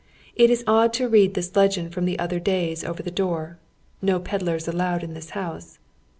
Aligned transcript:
It 0.35 0.49
is 0.49 0.63
odd 0.65 0.93
to 0.93 1.07
read 1.07 1.35
this 1.35 1.55
legend 1.55 1.93
from 1.93 2.09
other 2.17 2.39
days 2.39 2.83
over 2.83 3.03
the 3.03 3.11
door: 3.11 3.59
"Xo 4.03 4.23
pedlars 4.23 4.67
allowed 4.67 5.03
iii 5.03 5.13
this 5.13 5.29
bouse." 5.35 5.77